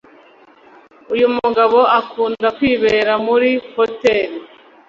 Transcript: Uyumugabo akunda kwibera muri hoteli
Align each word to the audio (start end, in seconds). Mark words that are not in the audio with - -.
Uyumugabo 1.13 1.79
akunda 1.99 2.47
kwibera 2.57 3.13
muri 3.25 3.49
hoteli 3.75 4.37